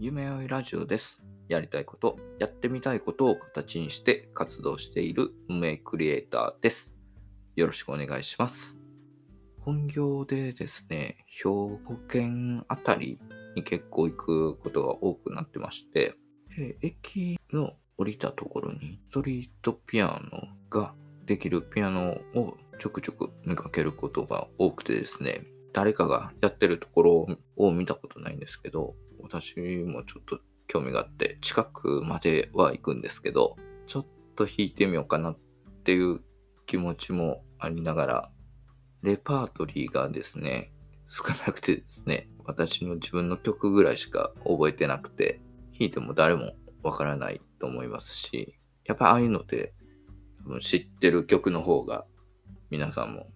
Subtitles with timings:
[0.00, 1.20] 夢追いラジオです。
[1.48, 6.94] やりたいこと、やってみたいことを形にして活動している無名クリエイターです。
[7.56, 8.78] よろしくお願いします。
[9.58, 13.18] 本業でですね、兵庫県あたり
[13.56, 16.14] に結構行くことが多くなってまして、
[16.80, 20.94] 駅の降りたところにストリートピアノが
[21.26, 27.26] できるピアノをちょくちょく見かけることが多くてですね、誰かがやってるところ
[27.56, 28.94] を見たことないんですけど、
[29.28, 33.56] 私もちょっと興味があって、近くまでは行くんですけど、
[33.86, 35.38] ちょっと弾いてみようかなっ
[35.84, 36.20] ていう
[36.66, 38.30] 気持ちもありながら、
[39.02, 40.72] レパートリーがですね、
[41.06, 45.40] 少なくてですね、私の自分の曲ぐらいしか覚えてなくて、
[45.78, 48.54] 弾いても誰もわからないと思いますし、
[48.86, 49.74] やっぱああいうので、
[50.44, 52.06] 多分知ってる曲の方が
[52.70, 53.26] 皆さんも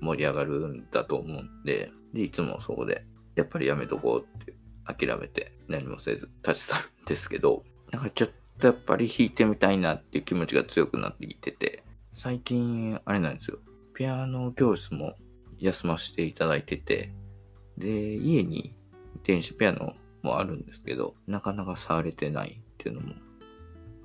[0.00, 4.55] 盛り上がるんだと思うんで、で、いつもそこで、やっぱりやめとこうって
[4.86, 13.58] 諦めて何もせず立ち去るんですけど、なんかちょっとやっぱり弾いてみたいなっていう気持ちが強くなってきてて、最近あれなんですよ。
[13.94, 15.16] ピアノ教室も
[15.58, 17.12] 休ませていただいてて、
[17.78, 18.74] で、家に
[19.24, 23.14] 電子ピアノもあるんですけど、なかなか触れてないっていうのも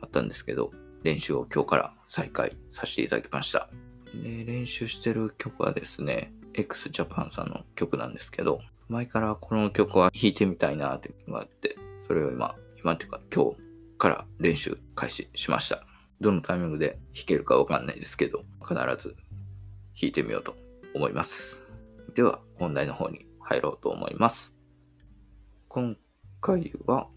[0.02, 0.71] あったんですけど、
[1.03, 3.69] 練習を今日から再開させていただきました。
[4.13, 11.77] で、練習してる曲はですね、x ジャパンさんの曲なんですけど、前からこの曲は弾いてみたいなっていうのがあって、
[12.08, 13.58] それを今、今っていうか今日
[13.97, 15.83] から練習開始しました。
[16.19, 19.16] どのタイミングで弾けるかわかんないですけど、必ず
[19.99, 20.55] 弾いてみようと
[20.93, 21.63] 思います。
[22.16, 24.53] では、本題の方に入ろうと思います。
[25.67, 25.97] 今
[26.41, 27.08] 回は、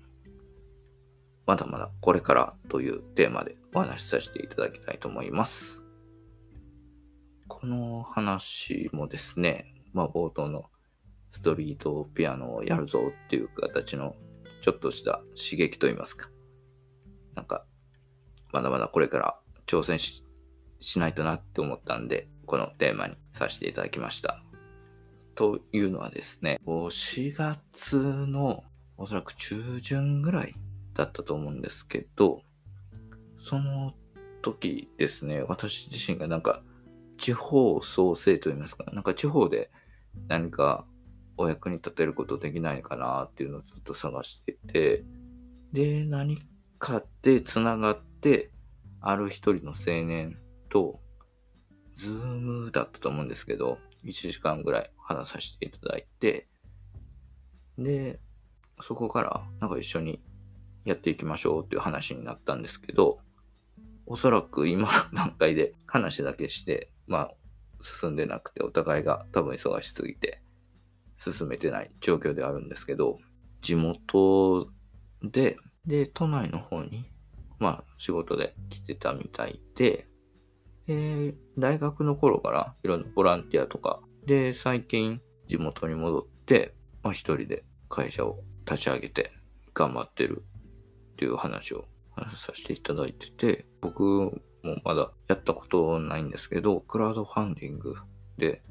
[1.47, 5.84] まだまだこれからというテーマでお話しさせていただきたいと思います。
[7.49, 10.65] この話もですね、まあ冒頭の
[11.31, 14.15] ストリートピアノをやるぞっていう形の
[14.61, 16.31] ちょっとした刺激といいますか。
[17.35, 17.65] なんか、
[18.53, 20.23] まだまだこれから挑戦し
[21.01, 24.43] ないとなって思ったんで、このテーマにさせていただきました。
[25.35, 28.63] というのはですね、4月の
[28.97, 30.55] おそらく中旬ぐらい
[30.95, 32.43] だったと思うんですけど、
[33.41, 33.93] その
[34.43, 36.63] 時ですね、私自身がなんか
[37.19, 39.71] 地方創生といいますか、なんか地方で
[40.29, 40.87] 何か
[41.37, 45.05] お役に立てることできないかなっていうのをずっと探してて、
[45.73, 46.39] で、何
[46.79, 48.51] かで繋がって、
[49.01, 50.39] ある一人の青年
[50.69, 51.01] と、
[51.95, 56.49] ズームだったと思うんですけど、1時間ぐらい話させていただいて、
[57.79, 58.21] で、
[58.83, 60.25] そこからなんか一緒に
[60.85, 63.21] やっていきましょうっていう話になったんですけど、
[64.07, 64.83] おそらく今
[65.13, 67.35] の段階で話だけして、まあ、
[67.81, 70.43] 進んでなくて、お互いが多分忙しすぎて、
[71.17, 73.19] 進めてない状況ではあるんですけど、
[73.61, 74.69] 地元
[75.23, 75.57] で、
[75.87, 77.05] で、都内の方に、
[77.59, 80.07] まあ、仕事で来てたみたいで、
[80.87, 89.31] で、大学の頃からいろんなボランティアとか、で、最近地元に戻って、まあ一人で会社を立ち上げて
[89.73, 90.45] 頑張ってる
[91.13, 91.87] っていう話を
[92.17, 94.03] 話させていただいてて、僕
[94.63, 97.97] もまだやったことないんですけど、クラウドファンディング
[98.39, 98.63] で、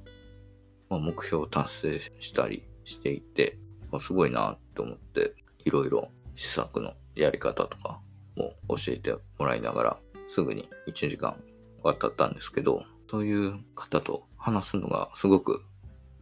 [0.89, 3.57] まあ、目標を達成したりしていて、
[3.91, 5.33] まあ、すごいなって思って、
[5.65, 8.01] いろいろ施策のやり方とか
[8.35, 11.41] も教えてもらいながら、すぐに1時間
[11.83, 15.63] 渡ったんですけど、そういう方と話すのがすごく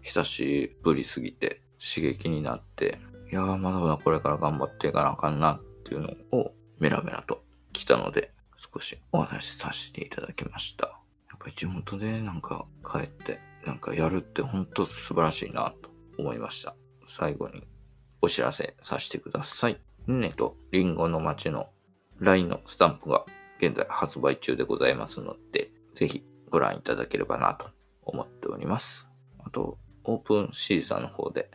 [0.01, 2.99] 久しぶりすぎて刺激になって、
[3.31, 7.43] いやーまだまだこれから頑張っていかなあかんなっていうのをメラメラと
[7.73, 10.87] 来たので、少しお話しさせていただきました。
[11.29, 16.75] やっぱり地元でなんか帰って、なんかやるって本当素晴らしいなと思いました。
[17.05, 17.67] 最後に
[18.19, 19.79] お知らせさせてください。
[20.07, 21.69] ねとリンゴの町の
[22.17, 23.25] LINE のスタンプが
[23.59, 27.67] 現在発売中でございますので、ぜひご覧いただければなと
[28.01, 29.07] 思っております。
[29.45, 31.51] あと、オープンシーザーの方で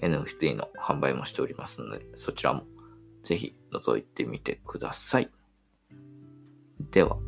[0.00, 2.64] NFT の販売もしておりますので、そちらも
[3.26, 5.28] ぜひ覗いてみてください。
[6.92, 7.18] では、